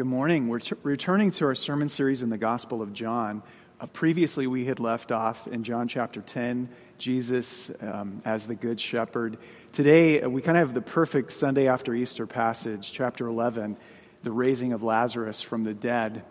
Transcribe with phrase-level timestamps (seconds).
[0.00, 0.48] Good morning.
[0.48, 3.42] We're t- returning to our sermon series in the Gospel of John.
[3.78, 8.80] Uh, previously, we had left off in John chapter 10, Jesus um, as the Good
[8.80, 9.36] Shepherd.
[9.72, 13.76] Today, uh, we kind of have the perfect Sunday after Easter passage, chapter 11,
[14.22, 16.24] the raising of Lazarus from the dead.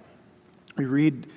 [0.75, 1.27] We read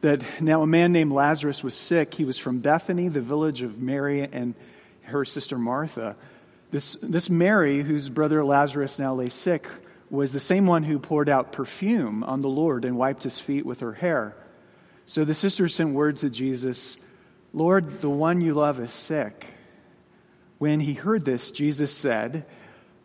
[0.00, 2.14] that now a man named Lazarus was sick.
[2.14, 4.54] He was from Bethany, the village of Mary and
[5.02, 6.16] her sister Martha.
[6.70, 9.66] This, this Mary, whose brother Lazarus now lay sick,
[10.14, 13.66] was the same one who poured out perfume on the Lord and wiped his feet
[13.66, 14.34] with her hair.
[15.06, 16.96] So the sisters sent word to Jesus
[17.52, 19.46] Lord, the one you love is sick.
[20.58, 22.44] When he heard this, Jesus said,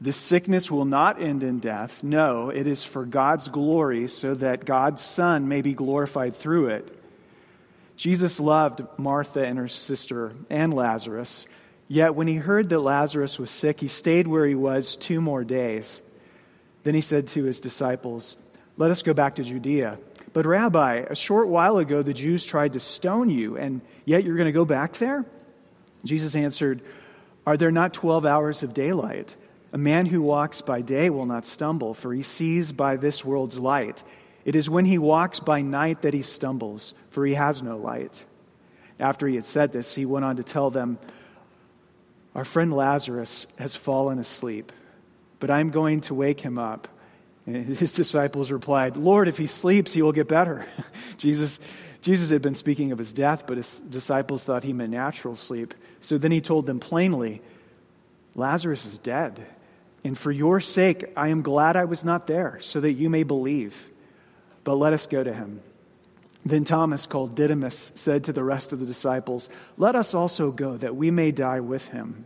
[0.02, 2.04] This sickness will not end in death.
[2.04, 7.00] No, it is for God's glory, so that God's Son may be glorified through it.
[7.96, 11.46] Jesus loved Martha and her sister and Lazarus.
[11.88, 15.44] Yet when he heard that Lazarus was sick, he stayed where he was two more
[15.44, 16.02] days.
[16.84, 18.36] Then he said to his disciples,
[18.78, 19.98] Let us go back to Judea.
[20.32, 24.36] But, Rabbi, a short while ago the Jews tried to stone you, and yet you're
[24.36, 25.26] going to go back there?
[26.06, 26.82] Jesus answered,
[27.46, 29.36] Are there not 12 hours of daylight?
[29.72, 33.60] A man who walks by day will not stumble, for he sees by this world's
[33.60, 34.04] light.
[34.46, 38.26] It is when he walks by night that he stumbles, for he has no light.
[39.00, 40.98] After he had said this, he went on to tell them,
[42.34, 44.72] Our friend Lazarus has fallen asleep
[45.40, 46.88] but I'm going to wake him up.
[47.46, 50.66] And his disciples replied, Lord, if he sleeps, he will get better.
[51.18, 51.60] Jesus,
[52.02, 55.74] Jesus had been speaking of his death, but his disciples thought he meant natural sleep.
[56.00, 57.42] So then he told them plainly,
[58.36, 59.46] Lazarus is dead.
[60.04, 63.24] And for your sake, I am glad I was not there, so that you may
[63.24, 63.90] believe.
[64.64, 65.62] But let us go to him.
[66.46, 70.78] Then Thomas, called Didymus, said to the rest of the disciples, Let us also go,
[70.78, 72.26] that we may die with him.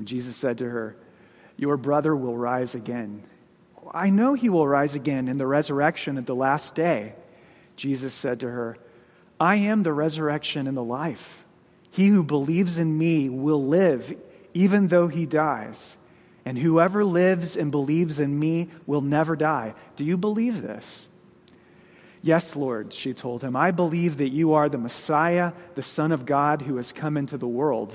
[0.00, 0.96] And Jesus said to her,
[1.58, 3.22] Your brother will rise again.
[3.92, 7.12] I know he will rise again in the resurrection at the last day.
[7.76, 8.78] Jesus said to her,
[9.38, 11.44] I am the resurrection and the life.
[11.90, 14.16] He who believes in me will live
[14.54, 15.98] even though he dies.
[16.46, 19.74] And whoever lives and believes in me will never die.
[19.96, 21.08] Do you believe this?
[22.22, 23.54] Yes, Lord, she told him.
[23.54, 27.36] I believe that you are the Messiah, the Son of God, who has come into
[27.36, 27.94] the world.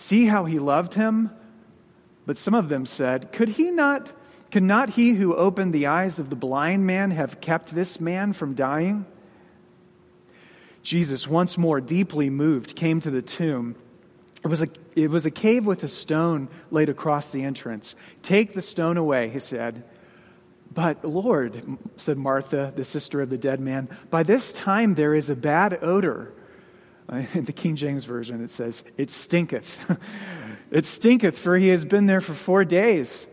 [0.00, 1.28] See how he loved him?
[2.24, 4.14] But some of them said, Could he not,
[4.50, 8.32] could not he who opened the eyes of the blind man have kept this man
[8.32, 9.04] from dying?
[10.82, 13.74] Jesus, once more deeply moved, came to the tomb.
[14.42, 17.94] It was, a, it was a cave with a stone laid across the entrance.
[18.22, 19.84] Take the stone away, he said.
[20.72, 25.28] But, Lord, said Martha, the sister of the dead man, by this time there is
[25.28, 26.32] a bad odor
[27.10, 29.80] in the King James Version, it says, It stinketh.
[30.70, 33.26] it stinketh, for he has been there for four days.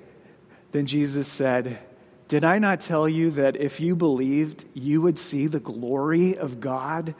[0.72, 1.80] Then Jesus said,
[2.28, 6.60] Did I not tell you that if you believed, you would see the glory of
[6.60, 7.16] God?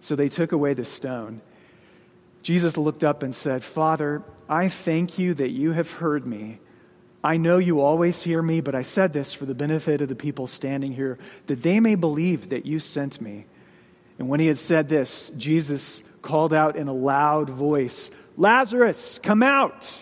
[0.00, 1.40] So they took away the stone.
[2.42, 6.60] Jesus looked up and said, Father, I thank you that you have heard me.
[7.24, 10.14] I know you always hear me, but I said this for the benefit of the
[10.14, 11.18] people standing here,
[11.48, 13.46] that they may believe that you sent me.
[14.18, 19.42] And when he had said this, Jesus called out in a loud voice, Lazarus, come
[19.42, 19.98] out!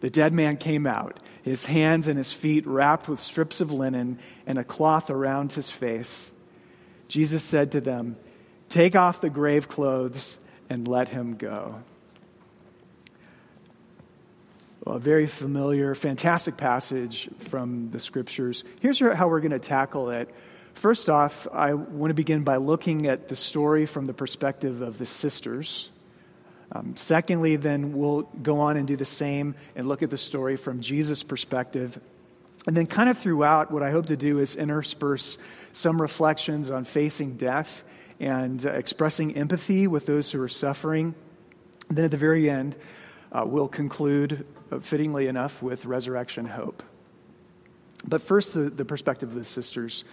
[0.00, 4.18] The dead man came out, his hands and his feet wrapped with strips of linen
[4.46, 6.30] and a cloth around his face.
[7.08, 8.16] Jesus said to them,
[8.68, 10.38] Take off the grave clothes
[10.70, 11.82] and let him go.
[14.84, 18.64] Well, a very familiar, fantastic passage from the scriptures.
[18.80, 20.28] Here's how we're going to tackle it.
[20.74, 24.98] First off, I want to begin by looking at the story from the perspective of
[24.98, 25.90] the sisters.
[26.72, 30.56] Um, secondly, then we'll go on and do the same and look at the story
[30.56, 32.00] from Jesus' perspective.
[32.66, 35.36] And then, kind of throughout, what I hope to do is intersperse
[35.72, 37.84] some reflections on facing death
[38.20, 41.14] and uh, expressing empathy with those who are suffering.
[41.88, 42.76] And then at the very end,
[43.32, 46.82] uh, we'll conclude, uh, fittingly enough, with resurrection hope.
[48.06, 50.04] But first, the, the perspective of the sisters.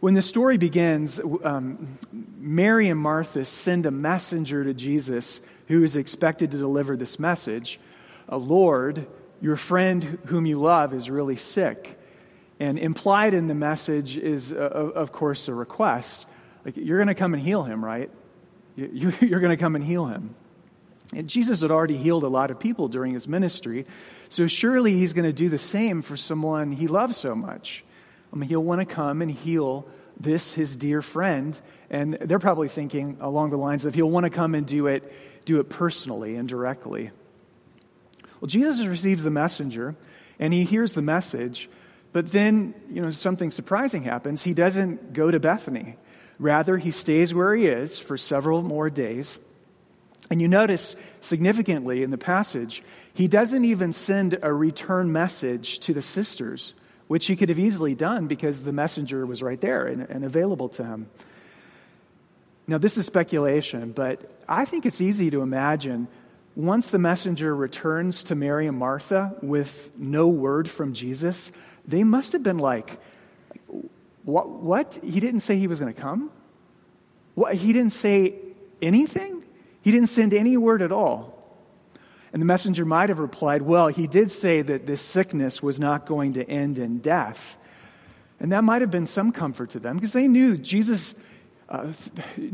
[0.00, 5.96] When the story begins, um, Mary and Martha send a messenger to Jesus who is
[5.96, 7.80] expected to deliver this message
[8.30, 9.06] uh, Lord,
[9.40, 11.98] your friend whom you love is really sick.
[12.58, 16.26] And implied in the message is, uh, of course, a request.
[16.64, 18.10] Like, you're going to come and heal him, right?
[18.74, 20.34] You, you're going to come and heal him.
[21.14, 23.86] And Jesus had already healed a lot of people during his ministry,
[24.28, 27.84] so surely he's going to do the same for someone he loves so much.
[28.42, 29.86] He'll want to come and heal
[30.18, 31.58] this, his dear friend.
[31.90, 35.12] And they're probably thinking along the lines of he'll want to come and do it
[35.46, 37.10] do it personally and directly.
[38.40, 39.94] Well, Jesus receives the messenger
[40.38, 41.70] and he hears the message,
[42.12, 44.42] but then, you know, something surprising happens.
[44.42, 45.96] He doesn't go to Bethany.
[46.38, 49.40] Rather, he stays where he is for several more days.
[50.28, 52.82] And you notice significantly in the passage,
[53.14, 56.74] he doesn't even send a return message to the sisters,
[57.08, 60.68] which he could have easily done because the messenger was right there and, and available
[60.70, 61.08] to him.
[62.66, 66.08] Now, this is speculation, but I think it's easy to imagine
[66.56, 71.52] once the messenger returns to Mary and Martha with no word from Jesus,
[71.86, 72.98] they must have been like,
[74.24, 74.48] What?
[74.48, 74.98] what?
[75.04, 76.30] He didn't say he was going to come?
[77.34, 77.54] What?
[77.54, 78.34] He didn't say
[78.80, 79.44] anything?
[79.82, 81.35] He didn't send any word at all.
[82.32, 86.06] And the messenger might have replied, Well, he did say that this sickness was not
[86.06, 87.56] going to end in death.
[88.38, 91.14] And that might have been some comfort to them because they knew Jesus
[91.68, 91.92] uh,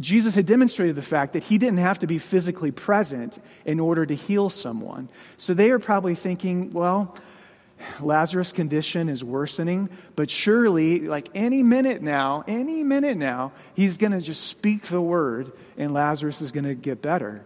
[0.00, 4.06] Jesus had demonstrated the fact that he didn't have to be physically present in order
[4.06, 5.08] to heal someone.
[5.36, 7.14] So they are probably thinking, well,
[8.00, 14.12] Lazarus' condition is worsening, but surely, like any minute now, any minute now, he's going
[14.12, 17.44] to just speak the word and Lazarus is going to get better.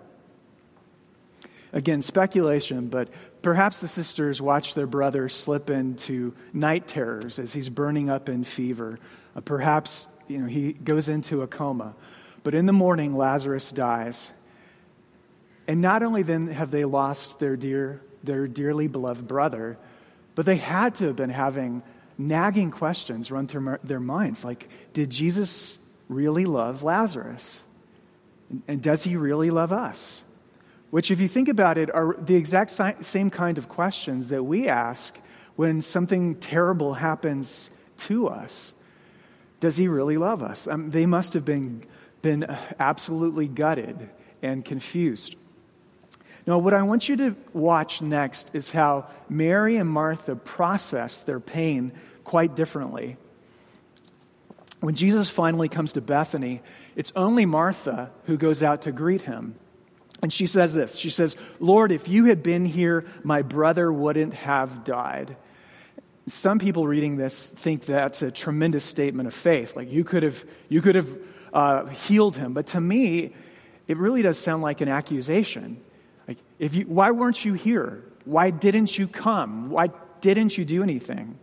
[1.77, 3.11] Again, speculation, but
[3.43, 8.45] perhaps the sisters watch their brother slip into night terrors as he's burning up in
[8.45, 8.99] fever.
[9.37, 11.95] Uh, perhaps you know, he goes into a coma.
[12.45, 14.31] But in the morning, Lazarus dies.
[15.69, 19.77] And not only then have they lost their dear, their dearly beloved brother,
[20.35, 21.83] but they had to have been having
[22.17, 25.79] nagging questions run through their minds like, did Jesus
[26.09, 27.63] really love Lazarus?
[28.67, 30.25] And does he really love us?
[30.91, 32.71] Which, if you think about it, are the exact
[33.05, 35.19] same kind of questions that we ask
[35.57, 38.73] when something terrible happens to us.
[39.59, 40.67] Does he really love us?
[40.67, 41.85] Um, they must have been,
[42.23, 42.47] been
[42.79, 44.11] absolutely gutted
[44.43, 45.35] and confused.
[46.47, 51.41] Now, what I want you to watch next is how Mary and Martha process their
[51.41, 51.93] pain
[52.23, 53.17] quite differently.
[54.81, 56.63] When Jesus finally comes to Bethany,
[56.95, 59.57] it's only Martha who goes out to greet him.
[60.27, 64.35] And she says this She says, Lord, if you had been here, my brother wouldn't
[64.35, 65.37] have died.
[66.27, 69.77] Some people reading this think that's a tremendous statement of faith.
[69.77, 71.17] Like you could have, you could have
[71.53, 72.55] uh, healed him.
[72.55, 73.35] But to me,
[73.87, 75.81] it really does sound like an accusation.
[76.27, 78.03] Like, if you, why weren't you here?
[78.25, 79.71] Why didn't you come?
[79.71, 79.91] Why
[80.23, 81.39] didn't you do anything?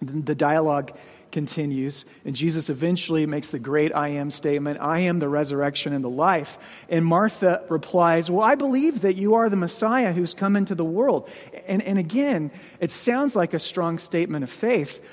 [0.00, 0.96] The dialogue
[1.32, 6.04] continues, and Jesus eventually makes the great I am statement I am the resurrection and
[6.04, 6.58] the life.
[6.88, 10.84] And Martha replies, Well, I believe that you are the Messiah who's come into the
[10.84, 11.28] world.
[11.66, 15.04] And, and again, it sounds like a strong statement of faith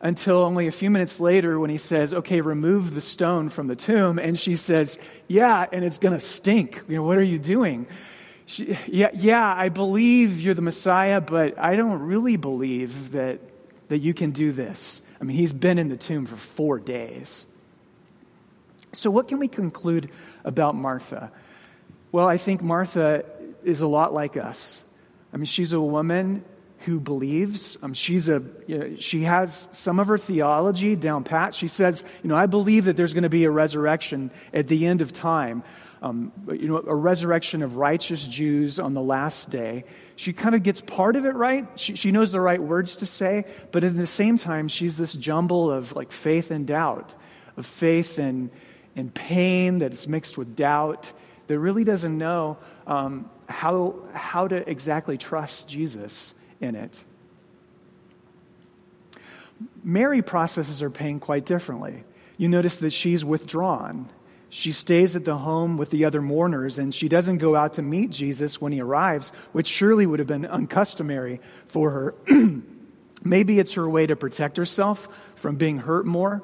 [0.00, 3.76] until only a few minutes later when he says, Okay, remove the stone from the
[3.76, 4.18] tomb.
[4.18, 4.98] And she says,
[5.28, 6.82] Yeah, and it's going to stink.
[6.88, 7.86] You know, what are you doing?
[8.46, 13.40] She, yeah, yeah, I believe you're the Messiah, but I don't really believe that,
[13.88, 15.00] that you can do this.
[15.22, 17.46] I mean, he's been in the tomb for four days.
[18.90, 20.10] So, what can we conclude
[20.44, 21.30] about Martha?
[22.10, 23.24] Well, I think Martha
[23.62, 24.82] is a lot like us.
[25.32, 26.44] I mean, she's a woman
[26.80, 27.78] who believes.
[27.82, 31.54] Um, she's a, you know, she has some of her theology down pat.
[31.54, 34.86] She says, you know, I believe that there's going to be a resurrection at the
[34.86, 35.62] end of time.
[36.02, 39.84] Um, you know, a resurrection of righteous Jews on the last day.
[40.16, 41.64] She kind of gets part of it right.
[41.76, 45.14] She, she knows the right words to say, but at the same time, she's this
[45.14, 47.14] jumble of like faith and doubt,
[47.56, 48.50] of faith and,
[48.96, 51.12] and pain that is mixed with doubt,
[51.46, 57.04] that really doesn't know um, how, how to exactly trust Jesus in it.
[59.84, 62.02] Mary processes her pain quite differently.
[62.38, 64.08] You notice that she's withdrawn.
[64.54, 67.82] She stays at the home with the other mourners and she doesn't go out to
[67.82, 72.14] meet Jesus when he arrives, which surely would have been uncustomary for her.
[73.24, 76.42] maybe it's her way to protect herself from being hurt more,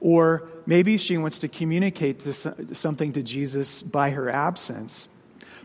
[0.00, 2.32] or maybe she wants to communicate to
[2.74, 5.06] something to Jesus by her absence.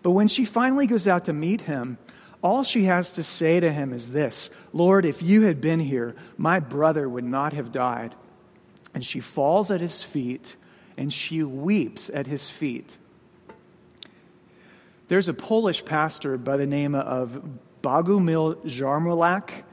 [0.03, 1.97] But when she finally goes out to meet him,
[2.43, 6.13] all she has to say to him is this Lord, if you had been here,
[6.35, 8.13] my brother would not have died.
[8.93, 10.57] And she falls at his feet
[10.97, 12.97] and she weeps at his feet.
[15.07, 17.41] There's a Polish pastor by the name of
[17.81, 19.63] Bogumil Jarmulak.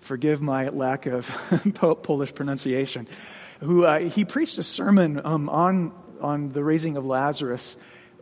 [0.00, 1.30] Forgive my lack of
[2.02, 3.06] Polish pronunciation.
[3.60, 7.76] Who uh, he preached a sermon um, on on the raising of Lazarus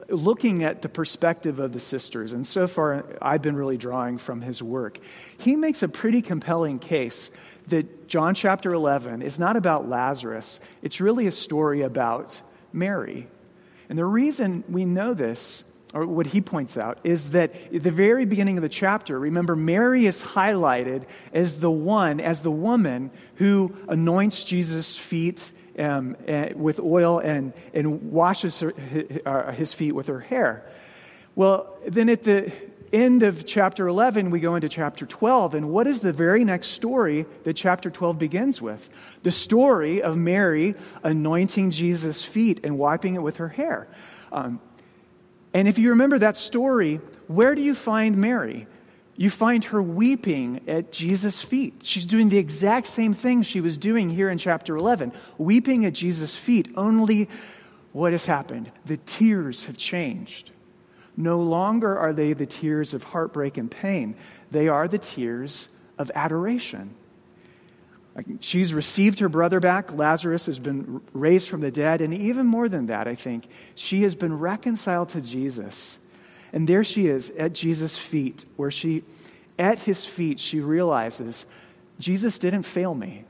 [0.09, 4.43] looking at the perspective of the sisters, and so far I've been really drawing from
[4.43, 4.99] his work,
[5.39, 7.31] he makes a pretty compelling case
[7.71, 12.41] that John chapter 11 is not about Lazarus, it's really a story about
[12.73, 13.27] Mary.
[13.89, 17.91] And the reason we know this, or what he points out, is that at the
[17.91, 23.11] very beginning of the chapter, remember, Mary is highlighted as the one, as the woman
[23.37, 28.73] who anoints Jesus' feet um, uh, with oil and, and washes her,
[29.27, 30.65] uh, his feet with her hair.
[31.35, 32.53] Well, then at the
[32.93, 35.55] end of chapter 11, we go into chapter 12.
[35.55, 38.91] And what is the very next story that chapter 12 begins with?
[39.23, 43.89] The story of Mary anointing Jesus' feet and wiping it with her hair.
[44.33, 44.61] Um,
[45.53, 48.67] and if you remember that story, where do you find Mary?
[49.21, 51.83] you find her weeping at Jesus' feet.
[51.83, 55.93] She's doing the exact same thing she was doing here in chapter 11, weeping at
[55.93, 56.73] Jesus' feet.
[56.75, 57.29] Only
[57.93, 58.73] what has happened?
[58.87, 60.53] The tears have changed.
[61.17, 64.17] No longer are they the tears of heartbreak and pain,
[64.51, 66.95] they are the tears of adoration.
[68.41, 69.93] She's received her brother back.
[69.93, 72.01] Lazarus has been raised from the dead.
[72.01, 75.99] And even more than that, I think, she has been reconciled to Jesus.
[76.53, 79.05] And there she is at Jesus' feet, where she,
[79.59, 81.47] at his feet, she realizes
[81.99, 83.25] Jesus didn't fail me.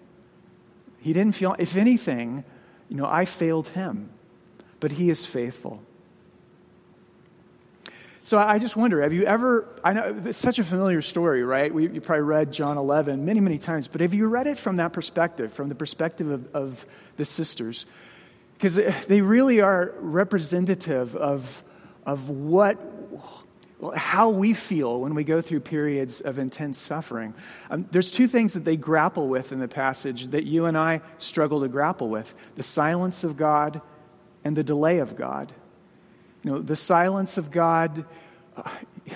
[1.00, 2.44] He didn't feel, if anything,
[2.88, 4.10] you know, I failed him,
[4.80, 5.82] but he is faithful.
[8.22, 11.72] So I just wonder, have you ever, I know it's such a familiar story, right?
[11.72, 14.76] We, you probably read John 11 many, many times, but have you read it from
[14.76, 16.86] that perspective, from the perspective of, of
[17.16, 17.86] the sisters?
[18.54, 18.74] Because
[19.06, 21.64] they really are representative of,
[22.04, 22.78] of what
[23.96, 27.34] how we feel when we go through periods of intense suffering.
[27.70, 31.00] Um, there's two things that they grapple with in the passage that you and I
[31.18, 33.80] struggle to grapple with the silence of God
[34.44, 35.52] and the delay of God.
[36.42, 38.04] You know, the silence of God,
[38.56, 38.68] uh,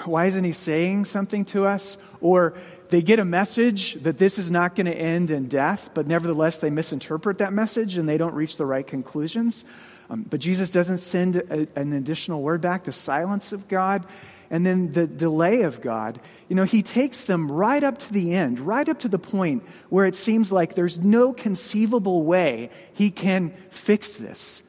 [0.05, 1.97] why isn't He saying something to us?
[2.21, 2.55] Or
[2.91, 6.59] they get a message that this is not going to end in death, but nevertheless
[6.59, 9.65] they misinterpret that message and they don't reach the right conclusions.
[10.11, 12.85] Um, but Jesus doesn't send a, an additional word back.
[12.85, 14.05] The silence of God
[14.51, 18.35] and then the delay of God, you know, He takes them right up to the
[18.35, 23.11] end, right up to the point where it seems like there's no conceivable way He
[23.11, 24.63] can fix this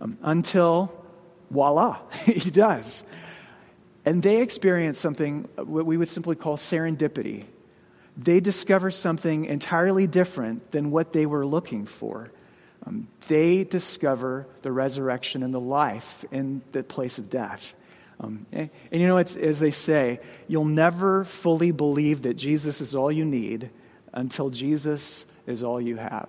[0.00, 0.92] um, until,
[1.52, 3.02] voila, He does.
[4.04, 7.44] And they experience something, uh, what we would simply call serendipity.
[8.16, 12.30] They discover something entirely different than what they were looking for.
[12.84, 17.76] Um, they discover the resurrection and the life in the place of death.
[18.18, 22.80] Um, and, and, you know, it's, as they say, you'll never fully believe that Jesus
[22.80, 23.70] is all you need
[24.12, 26.28] until Jesus is all you have.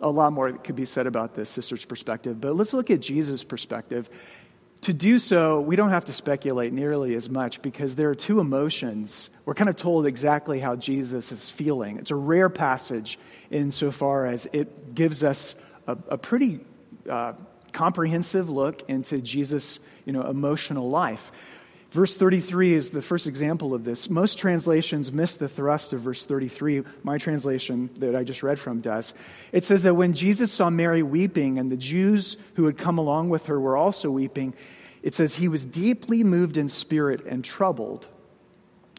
[0.00, 3.44] A lot more could be said about this sister's perspective, but let's look at Jesus'
[3.44, 4.08] perspective.
[4.82, 8.38] To do so, we don't have to speculate nearly as much because there are two
[8.38, 9.30] emotions.
[9.46, 11.96] We're kind of told exactly how Jesus is feeling.
[11.96, 13.18] It's a rare passage
[13.50, 15.54] insofar as it gives us
[15.86, 16.60] a, a pretty
[17.08, 17.32] uh,
[17.72, 21.32] comprehensive look into Jesus' you know, emotional life.
[21.94, 24.10] Verse 33 is the first example of this.
[24.10, 26.82] Most translations miss the thrust of verse 33.
[27.04, 29.14] My translation that I just read from does.
[29.52, 33.28] It says that when Jesus saw Mary weeping and the Jews who had come along
[33.28, 34.54] with her were also weeping,
[35.04, 38.08] it says he was deeply moved in spirit and troubled.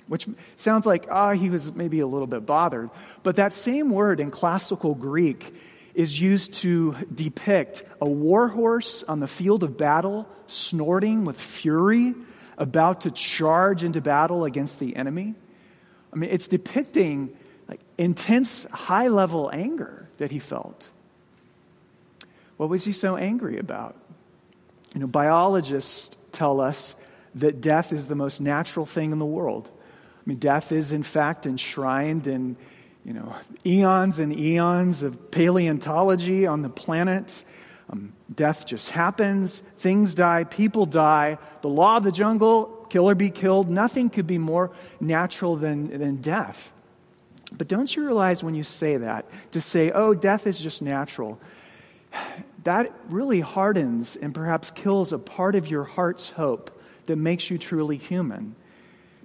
[0.07, 0.25] which
[0.55, 2.89] sounds like, ah, he was maybe a little bit bothered.
[3.23, 5.53] But that same word in classical Greek
[5.95, 12.13] is used to depict a war horse on the field of battle, snorting with fury,
[12.57, 15.35] about to charge into battle against the enemy.
[16.13, 17.35] I mean, it's depicting
[17.67, 20.89] like intense, high level anger that he felt.
[22.57, 23.95] What was he so angry about?
[24.93, 26.95] You know, biologists tell us
[27.35, 29.69] that death is the most natural thing in the world.
[29.75, 32.55] I mean, death is, in fact, enshrined in,
[33.03, 33.35] you know,
[33.65, 37.43] eons and eons of paleontology on the planet.
[37.89, 39.59] Um, death just happens.
[39.59, 40.43] Things die.
[40.43, 41.37] People die.
[41.61, 43.69] The law of the jungle kill or be killed.
[43.69, 46.73] Nothing could be more natural than, than death.
[47.55, 51.39] But don't you realize when you say that, to say, oh, death is just natural,
[52.63, 57.57] that really hardens and perhaps kills a part of your heart's hope that makes you
[57.57, 58.55] truly human.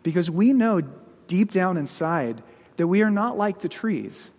[0.02, 0.83] Because we know
[1.26, 2.43] deep down inside
[2.76, 4.31] that we are not like the trees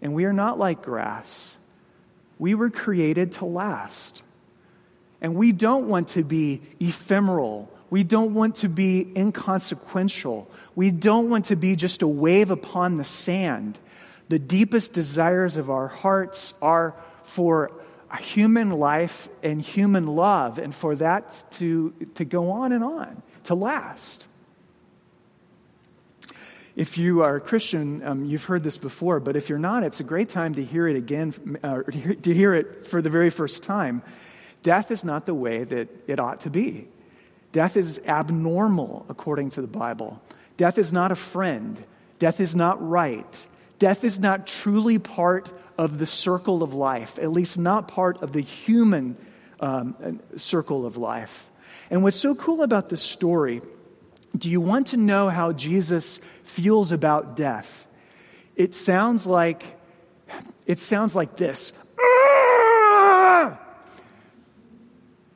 [0.00, 1.56] and we are not like grass.
[2.38, 4.22] We were created to last.
[5.20, 7.72] And we don't want to be ephemeral.
[7.88, 10.50] We don't want to be inconsequential.
[10.74, 13.78] We don't want to be just a wave upon the sand.
[14.28, 17.70] The deepest desires of our hearts are for
[18.20, 23.54] human life and human love, and for that to, to go on and on, to
[23.54, 24.26] last.
[26.76, 30.00] If you are a Christian, um, you've heard this before, but if you're not, it's
[30.00, 33.62] a great time to hear it again, uh, to hear it for the very first
[33.62, 34.02] time.
[34.62, 36.86] Death is not the way that it ought to be.
[37.52, 40.20] Death is abnormal according to the Bible.
[40.58, 41.82] Death is not a friend.
[42.18, 43.46] Death is not right.
[43.78, 48.32] Death is not truly part of the circle of life, at least not part of
[48.32, 49.16] the human
[49.60, 51.50] um, circle of life.
[51.90, 53.62] And what's so cool about this story,
[54.38, 57.86] do you want to know how Jesus feels about death?
[58.54, 59.64] It sounds like
[60.66, 61.72] it sounds like this.
[62.00, 63.58] Ah!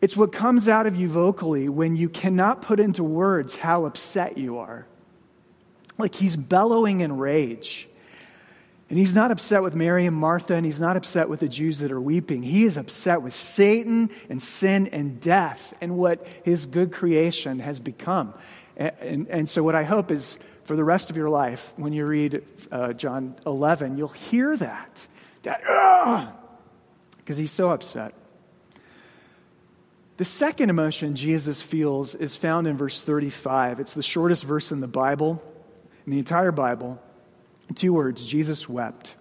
[0.01, 4.39] It's what comes out of you vocally when you cannot put into words how upset
[4.39, 4.87] you are.
[5.99, 7.87] Like he's bellowing in rage.
[8.89, 11.79] And he's not upset with Mary and Martha, and he's not upset with the Jews
[11.79, 12.43] that are weeping.
[12.43, 17.79] He is upset with Satan and sin and death and what his good creation has
[17.79, 18.35] become.
[18.81, 22.07] And, and, so, what I hope is for the rest of your life, when you
[22.07, 25.07] read uh, John 11, you'll hear that.
[25.43, 26.33] That,
[27.19, 28.15] because he's so upset.
[30.17, 33.81] The second emotion Jesus feels is found in verse 35.
[33.81, 35.43] It's the shortest verse in the Bible,
[36.07, 36.99] in the entire Bible.
[37.75, 39.15] Two words Jesus wept.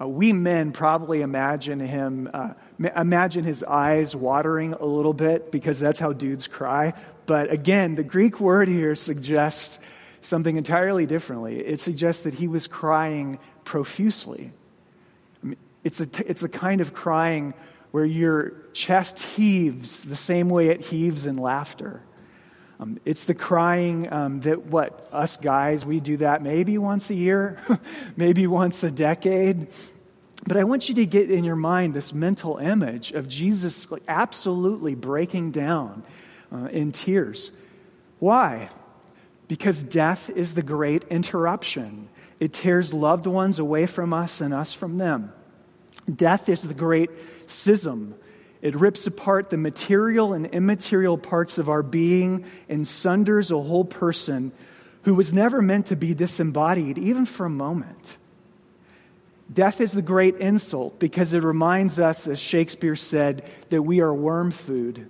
[0.00, 2.54] Uh, we men probably imagine him, uh,
[2.96, 6.92] imagine his eyes watering a little bit because that's how dudes cry.
[7.26, 9.78] But again, the Greek word here suggests
[10.20, 11.58] something entirely differently.
[11.58, 14.52] It suggests that he was crying profusely.
[15.84, 17.54] It's, a, it's the kind of crying
[17.90, 22.02] where your chest heaves the same way it heaves in laughter.
[22.78, 27.14] Um, it's the crying um, that what us guys we do that maybe once a
[27.14, 27.58] year,
[28.16, 29.68] maybe once a decade.
[30.46, 34.94] But I want you to get in your mind this mental image of Jesus absolutely
[34.94, 36.02] breaking down
[36.52, 37.52] uh, in tears.
[38.18, 38.68] Why?
[39.48, 42.08] Because death is the great interruption.
[42.40, 45.32] It tears loved ones away from us and us from them.
[46.12, 47.10] Death is the great
[47.46, 48.14] schism
[48.62, 53.84] it rips apart the material and immaterial parts of our being and sunders a whole
[53.84, 54.50] person
[55.02, 58.16] who was never meant to be disembodied, even for a moment.
[59.52, 64.12] Death is the great insult because it reminds us, as Shakespeare said, that we are
[64.12, 65.08] worm food.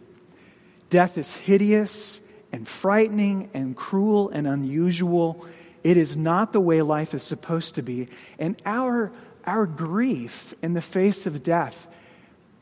[0.90, 2.20] Death is hideous
[2.53, 5.46] and frightening and cruel and unusual.
[5.83, 8.09] It is not the way life is supposed to be.
[8.38, 9.12] And our,
[9.44, 11.88] our grief in the face of death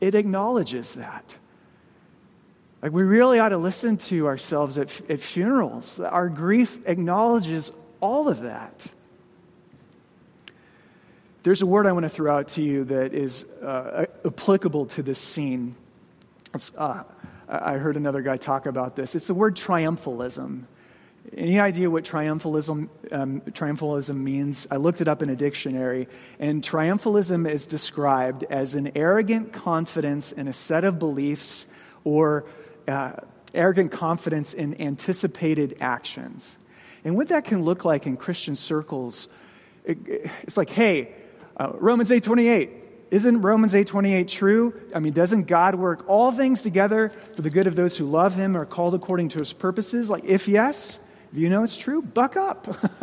[0.01, 1.35] it acknowledges that.
[2.81, 5.99] Like, we really ought to listen to ourselves at, at funerals.
[5.99, 8.85] Our grief acknowledges all of that.
[11.43, 15.03] There's a word I want to throw out to you that is uh, applicable to
[15.03, 15.75] this scene.
[16.77, 17.03] Uh,
[17.47, 19.15] I heard another guy talk about this.
[19.15, 20.63] It's the word triumphalism.
[21.33, 24.67] Any idea what triumphalism, um, triumphalism means?
[24.69, 26.07] I looked it up in a dictionary,
[26.39, 31.65] and triumphalism is described as an arrogant confidence in a set of beliefs
[32.03, 32.45] or
[32.87, 33.13] uh,
[33.53, 36.55] arrogant confidence in anticipated actions.
[37.03, 39.27] And what that can look like in Christian circles,
[39.83, 39.97] it,
[40.43, 41.13] it's like, hey,
[41.57, 42.84] uh, Romans 8:28.
[43.11, 44.73] Isn't Romans 8:28 true?
[44.93, 48.35] I mean, doesn't God work all things together for the good of those who love
[48.35, 50.09] him or are called according to his purposes?
[50.09, 50.99] Like if yes,
[51.31, 52.67] If you know it's true, buck up.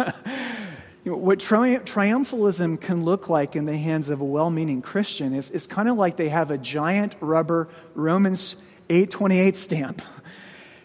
[1.05, 4.83] you know, what tri- triumphalism can look like in the hands of a well meaning
[4.83, 8.57] Christian is, is kind of like they have a giant rubber Romans
[8.91, 10.03] 828 stamp.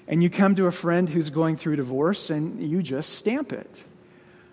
[0.10, 3.70] And you come to a friend who's going through divorce and you just stamp it.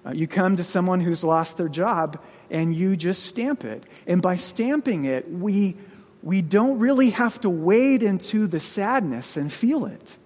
[0.04, 3.82] Uh, you come to someone who's lost their job and you just stamp it.
[4.06, 5.76] And by stamping it, we,
[6.22, 10.18] we don't really have to wade into the sadness and feel it.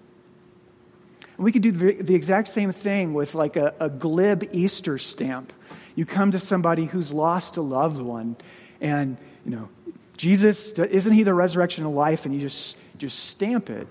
[1.37, 5.53] We could do the exact same thing with like a, a glib Easter stamp.
[5.95, 8.37] You come to somebody who's lost a loved one,
[8.81, 9.69] and, you know,
[10.17, 12.25] Jesus, isn't he the resurrection of life?
[12.25, 13.87] And you just, just stamp it.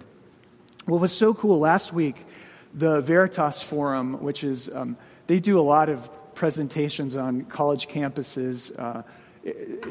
[0.86, 2.18] What was so cool last week,
[2.74, 8.72] the Veritas Forum, which is, um, they do a lot of presentations on college campuses,
[8.80, 9.02] uh,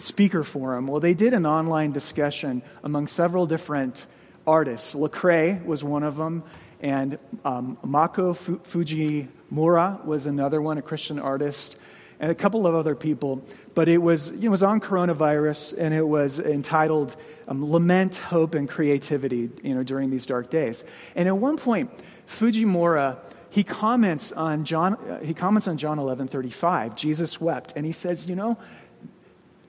[0.01, 0.87] speaker forum.
[0.87, 4.07] Well, they did an online discussion among several different
[4.47, 4.95] artists.
[4.95, 6.45] Lecrae was one of them,
[6.81, 11.77] and um, Mako Fujimura was another one, a Christian artist,
[12.21, 13.45] and a couple of other people.
[13.75, 17.17] But it was, it was on coronavirus, and it was entitled
[17.49, 20.85] um, Lament, Hope, and Creativity you know, during these dark days.
[21.17, 21.91] And at one point,
[22.29, 23.19] Fujimura
[23.51, 26.95] he comments on John, uh, he comments on John 11 35.
[26.97, 27.73] Jesus wept.
[27.77, 28.59] And he says, You know,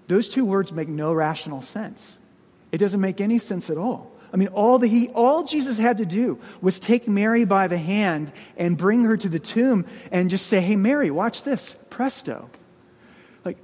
[0.08, 2.18] those two words make no rational sense.
[2.72, 4.12] It doesn't make any sense at all.
[4.34, 7.78] I mean, all, the, he, all Jesus had to do was take Mary by the
[7.78, 11.72] hand and bring her to the tomb and just say, Hey, Mary, watch this.
[11.90, 12.50] Presto.
[13.46, 13.58] Like,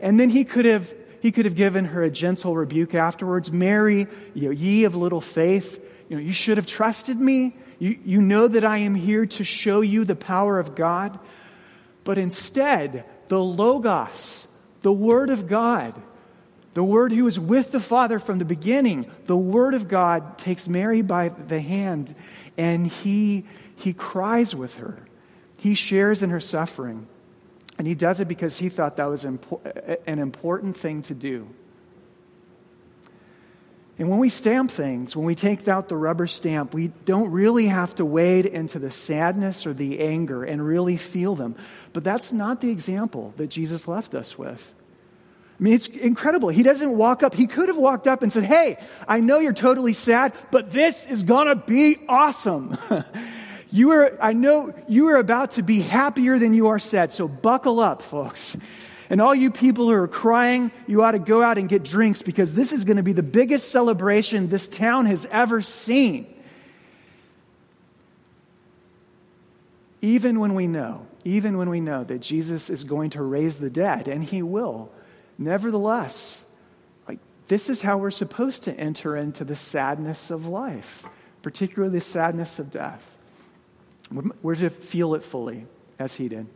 [0.00, 3.52] and then he could have, he could have given her a gentle rebuke afterwards.
[3.52, 7.54] Mary, you know, ye of little faith, you know, you should have trusted me.
[7.78, 11.18] You, you know that I am here to show you the power of God.
[12.04, 14.48] But instead, the Logos,
[14.82, 15.94] the Word of God,
[16.74, 20.68] the Word who was with the Father from the beginning, the Word of God takes
[20.68, 22.14] Mary by the hand
[22.56, 24.98] and he, he cries with her.
[25.56, 27.06] He shares in her suffering.
[27.78, 29.38] And he does it because he thought that was an
[30.06, 31.48] important thing to do.
[33.98, 37.66] And when we stamp things, when we take out the rubber stamp, we don't really
[37.66, 41.56] have to wade into the sadness or the anger and really feel them.
[41.92, 44.72] But that's not the example that Jesus left us with.
[45.58, 46.50] I mean, it's incredible.
[46.50, 47.34] He doesn't walk up.
[47.34, 51.10] He could have walked up and said, Hey, I know you're totally sad, but this
[51.10, 52.78] is going to be awesome.
[53.72, 57.10] you are, I know you are about to be happier than you are sad.
[57.10, 58.56] So buckle up, folks.
[59.10, 62.22] And all you people who are crying, you ought to go out and get drinks
[62.22, 66.26] because this is going to be the biggest celebration this town has ever seen.
[70.02, 73.70] Even when we know, even when we know that Jesus is going to raise the
[73.70, 74.90] dead, and he will,
[75.38, 76.44] Nevertheless,
[77.06, 81.06] like this is how we're supposed to enter into the sadness of life,
[81.42, 83.14] particularly the sadness of death.
[84.42, 85.66] We're to feel it fully,
[85.98, 86.48] as he did.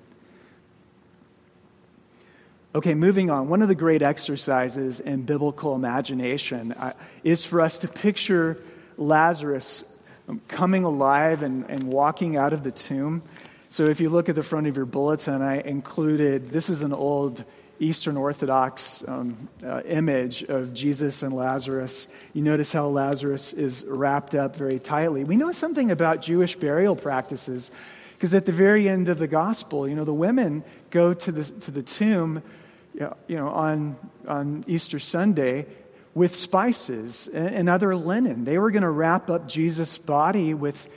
[2.74, 3.50] Okay, moving on.
[3.50, 8.56] One of the great exercises in biblical imagination uh, is for us to picture
[8.96, 9.84] Lazarus
[10.26, 13.20] um, coming alive and, and walking out of the tomb.
[13.68, 16.94] So if you look at the front of your bulletin, I included this is an
[16.94, 17.44] old
[17.78, 22.08] Eastern Orthodox um, uh, image of Jesus and Lazarus.
[22.32, 25.24] You notice how Lazarus is wrapped up very tightly.
[25.24, 27.70] We know something about Jewish burial practices
[28.14, 31.44] because at the very end of the gospel, you know, the women go to the,
[31.44, 32.42] to the tomb,
[32.94, 35.66] you know, on, on Easter Sunday
[36.14, 38.44] with spices and, and other linen.
[38.44, 40.88] They were going to wrap up Jesus' body with,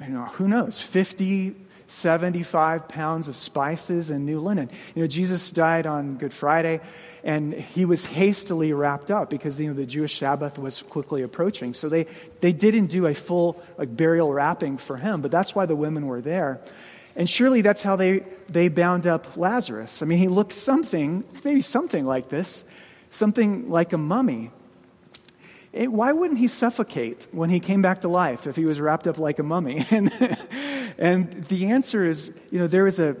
[0.00, 1.54] you know, who knows, 50
[1.86, 4.70] 75 pounds of spices and new linen.
[4.94, 6.80] You know, Jesus died on Good Friday,
[7.22, 11.74] and he was hastily wrapped up because you know, the Jewish Sabbath was quickly approaching.
[11.74, 12.06] So they,
[12.40, 16.06] they didn't do a full like, burial wrapping for him, but that's why the women
[16.06, 16.60] were there.
[17.16, 20.02] And surely that's how they, they bound up Lazarus.
[20.02, 22.64] I mean, he looked something, maybe something like this,
[23.10, 24.50] something like a mummy.
[25.72, 29.06] It, why wouldn't he suffocate when he came back to life if he was wrapped
[29.06, 29.86] up like a mummy?
[29.94, 30.12] And,
[30.96, 33.16] and the answer is, you know, there was a,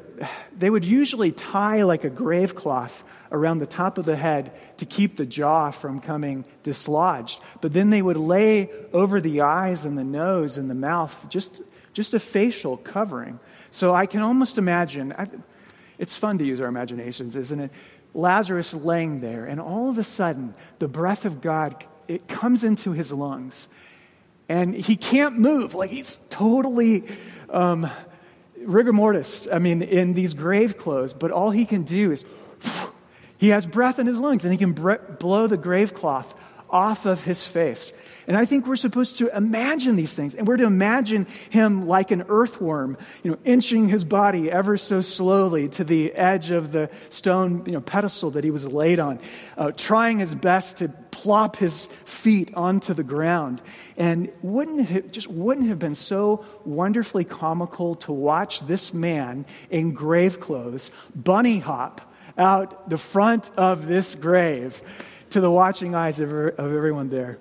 [0.56, 3.02] they would usually tie like a grave cloth
[3.32, 7.40] around the top of the head to keep the jaw from coming dislodged.
[7.60, 11.60] But then they would lay over the eyes and the nose and the mouth just,
[11.94, 13.40] just a facial covering.
[13.70, 15.28] So I can almost imagine, I,
[15.96, 17.70] it's fun to use our imaginations, isn't it?
[18.12, 22.92] Lazarus laying there, and all of a sudden, the breath of God it comes into
[22.92, 23.66] his lungs.
[24.48, 25.74] And he can't move.
[25.74, 27.04] Like he's totally
[27.48, 27.88] um,
[28.58, 31.14] rigor mortis, I mean, in these grave clothes.
[31.14, 32.24] But all he can do is,
[33.38, 36.34] he has breath in his lungs and he can bre- blow the grave cloth
[36.68, 37.92] off of his face.
[38.26, 40.34] And I think we're supposed to imagine these things.
[40.34, 45.00] And we're to imagine him like an earthworm, you know, inching his body ever so
[45.00, 49.20] slowly to the edge of the stone, you know, pedestal that he was laid on,
[49.56, 53.62] uh, trying his best to plop his feet onto the ground.
[53.96, 59.46] And wouldn't it have, just wouldn't have been so wonderfully comical to watch this man
[59.70, 62.00] in grave clothes bunny hop
[62.36, 64.82] out the front of this grave
[65.30, 67.38] to the watching eyes of, of everyone there?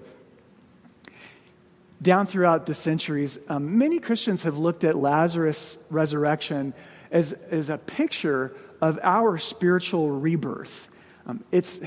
[2.04, 6.74] Down throughout the centuries, um, many Christians have looked at Lazarus' resurrection
[7.12, 10.90] as, as a picture of our spiritual rebirth.
[11.26, 11.80] Um, it's,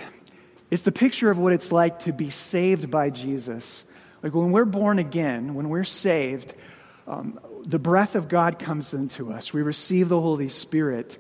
[0.71, 3.85] it's the picture of what it's like to be saved by Jesus.
[4.23, 6.55] Like when we're born again, when we're saved,
[7.07, 9.53] um, the breath of God comes into us.
[9.53, 11.19] We receive the Holy Spirit.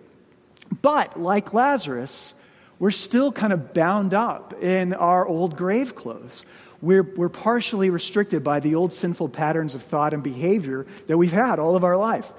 [0.82, 2.34] But like Lazarus,
[2.78, 6.44] we're still kind of bound up in our old grave clothes
[6.80, 11.32] we're, we're partially restricted by the old sinful patterns of thought and behavior that we've
[11.32, 12.30] had all of our life.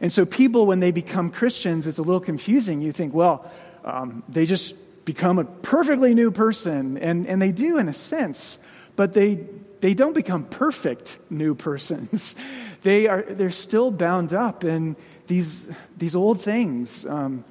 [0.00, 2.80] And so, people, when they become Christians, it's a little confusing.
[2.80, 3.50] You think, well,
[3.84, 8.64] um, they just become a perfectly new person, and, and they do in a sense,
[8.96, 9.46] but they,
[9.80, 12.34] they don't become perfect new persons.
[12.82, 17.06] they are, they're still bound up in these, these old things.
[17.06, 17.44] Um,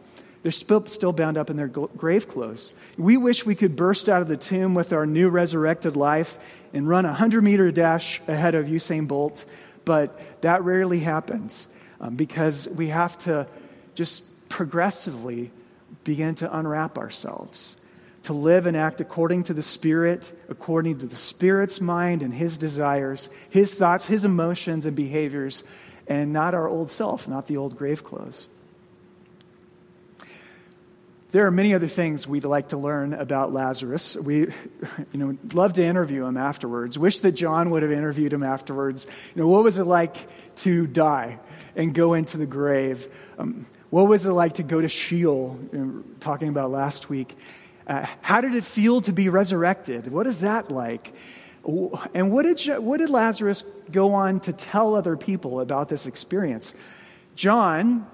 [0.44, 2.74] they're still, still bound up in their grave clothes.
[2.98, 6.38] We wish we could burst out of the tomb with our new resurrected life
[6.74, 9.46] and run a 100 meter dash ahead of Usain Bolt,
[9.86, 11.68] but that rarely happens
[12.00, 13.48] um, because we have to
[13.94, 15.52] just progressively
[16.04, 17.76] begin to unwrap ourselves,
[18.24, 22.58] to live and act according to the Spirit, according to the Spirit's mind and His
[22.58, 25.64] desires, His thoughts, His emotions and behaviors,
[26.08, 28.48] and not our old self, not the old grave clothes.
[31.32, 34.18] There are many other things we'd like to learn about Lazarus.
[34.18, 34.52] We, you
[35.14, 37.00] know, love to interview him afterwards.
[37.00, 39.08] Wish that John would have interviewed him afterwards.
[39.34, 40.18] You know, what was it like
[40.58, 41.40] to die
[41.74, 43.08] and go into the grave?
[43.38, 45.58] Um, what was it like to go to Sheol?
[45.72, 47.38] You know, talking about last week.
[47.88, 50.08] Uh, how did it feel to be resurrected?
[50.12, 51.14] What is that like?
[52.14, 56.74] And what did, what did Lazarus go on to tell other people about this experience?
[57.36, 58.06] John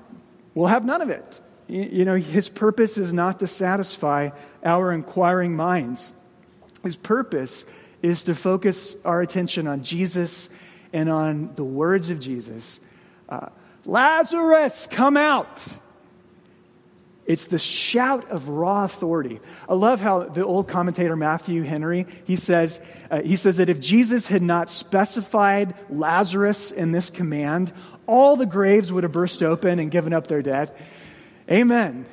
[0.53, 1.41] will have none of it.
[1.67, 4.29] You know, his purpose is not to satisfy
[4.63, 6.13] our inquiring minds.
[6.83, 7.65] His purpose
[8.01, 10.49] is to focus our attention on Jesus
[10.93, 12.79] and on the words of Jesus.
[13.27, 13.49] Uh,
[13.85, 15.67] Lazarus, come out.
[17.25, 19.41] It's the shout of raw authority.
[19.67, 23.81] I love how the old commentator Matthew Henry he says uh, he says that if
[23.81, 27.73] Jesus had not specified Lazarus in this command,
[28.05, 30.71] all the graves would have burst open and given up their dead.
[31.49, 32.05] Amen.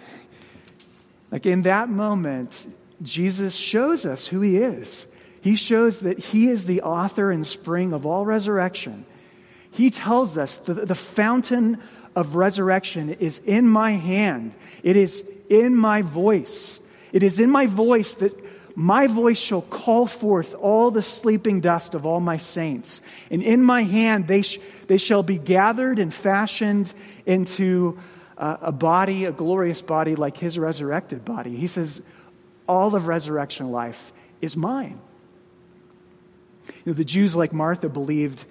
[1.31, 2.67] Like in that moment,
[3.03, 5.07] Jesus shows us who he is.
[5.41, 9.05] He shows that he is the author and spring of all resurrection.
[9.71, 11.79] He tells us the, the fountain
[12.15, 16.81] of resurrection is in my hand, it is in my voice.
[17.13, 18.33] It is in my voice that
[18.77, 23.03] my voice shall call forth all the sleeping dust of all my saints.
[23.31, 26.93] And in my hand they, sh- they shall be gathered and fashioned
[27.25, 27.99] into
[28.37, 31.55] uh, a body, a glorious body like his resurrected body.
[31.55, 32.03] He says,
[32.69, 35.01] All of resurrection life is mine.
[36.67, 38.45] You know, the Jews, like Martha, believed,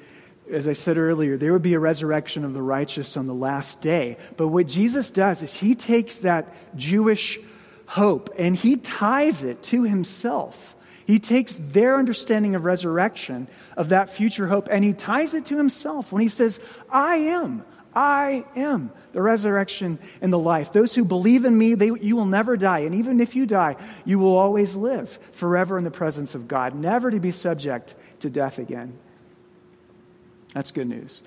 [0.51, 3.81] as I said earlier, there would be a resurrection of the righteous on the last
[3.81, 4.17] day.
[4.37, 7.39] But what Jesus does is he takes that Jewish
[7.85, 10.75] hope and he ties it to himself.
[11.05, 15.57] He takes their understanding of resurrection, of that future hope, and he ties it to
[15.57, 17.65] himself when he says, I am.
[17.95, 20.73] I am the resurrection and the life.
[20.73, 22.79] Those who believe in me, they, you will never die.
[22.79, 23.75] And even if you die,
[24.05, 28.29] you will always live forever in the presence of God, never to be subject to
[28.29, 28.97] death again.
[30.53, 31.21] That's good news.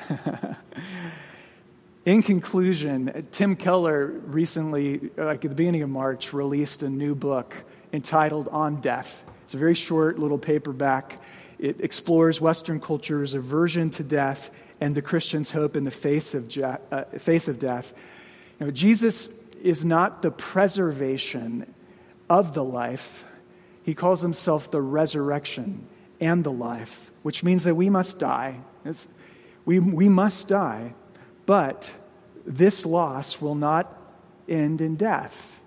[2.04, 7.54] in conclusion, Tim Keller recently, like at the beginning of March, released a new book
[7.92, 9.24] entitled On Death.
[9.44, 11.20] It's a very short little paperback.
[11.58, 16.48] It explores Western culture's aversion to death and the Christian's hope in the face of,
[16.48, 17.94] je- uh, face of death.
[18.58, 19.28] You know, Jesus
[19.62, 21.72] is not the preservation
[22.28, 23.24] of the life,
[23.84, 25.86] he calls himself the resurrection
[26.20, 28.58] and the life, which means that we must die.
[29.64, 30.94] we, we must die,
[31.46, 31.94] but
[32.44, 33.96] this loss will not
[34.48, 35.62] end in death.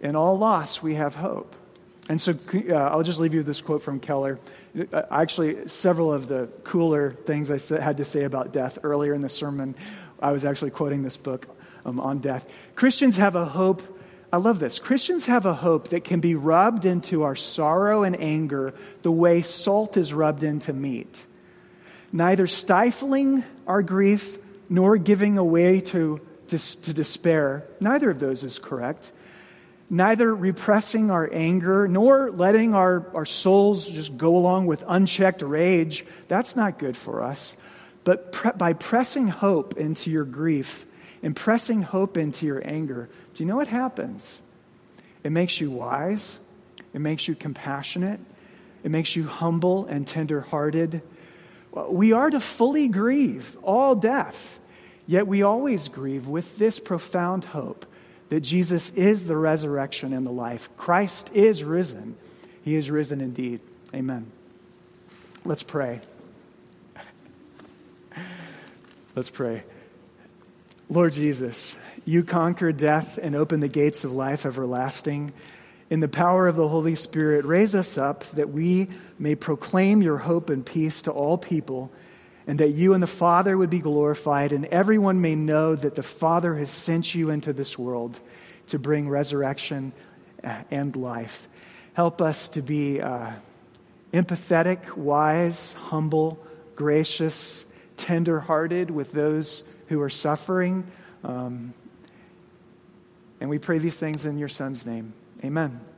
[0.00, 1.54] In all loss, we have hope.
[2.08, 2.34] And so
[2.68, 4.38] uh, I'll just leave you this quote from Keller.
[4.92, 9.22] Uh, actually, several of the cooler things I had to say about death earlier in
[9.22, 9.74] the sermon,
[10.20, 11.48] I was actually quoting this book
[11.86, 12.50] um, on death.
[12.74, 13.82] Christians have a hope
[14.34, 14.80] I love this.
[14.80, 19.42] Christians have a hope that can be rubbed into our sorrow and anger the way
[19.42, 21.24] salt is rubbed into meat.
[22.12, 24.36] Neither stifling our grief
[24.68, 27.62] nor giving away to, to, to despair.
[27.78, 29.12] Neither of those is correct.
[29.90, 36.04] Neither repressing our anger nor letting our, our souls just go along with unchecked rage.
[36.28, 37.56] That's not good for us.
[38.02, 40.86] But pre- by pressing hope into your grief
[41.22, 44.40] and pressing hope into your anger, do you know what happens?
[45.22, 46.38] It makes you wise,
[46.92, 48.20] it makes you compassionate,
[48.82, 51.02] it makes you humble and tenderhearted.
[51.72, 54.60] We are to fully grieve all death,
[55.06, 57.86] yet we always grieve with this profound hope
[58.28, 60.68] that Jesus is the resurrection and the life.
[60.76, 62.16] Christ is risen.
[62.62, 63.60] He is risen indeed.
[63.94, 64.30] Amen.
[65.44, 66.00] Let's pray.
[69.14, 69.62] Let's pray.
[70.88, 75.32] Lord Jesus, you conquer death and open the gates of life everlasting.
[75.90, 80.18] In the power of the Holy Spirit, raise us up that we may proclaim your
[80.18, 81.90] hope and peace to all people,
[82.46, 86.02] and that you and the Father would be glorified, and everyone may know that the
[86.02, 88.20] Father has sent you into this world
[88.66, 89.92] to bring resurrection
[90.70, 91.48] and life.
[91.94, 93.30] Help us to be uh,
[94.12, 96.44] empathetic, wise, humble,
[96.76, 100.86] gracious, tender hearted with those who are suffering.
[101.22, 101.72] Um,
[103.40, 105.12] and we pray these things in your Son's name.
[105.44, 105.93] Amen.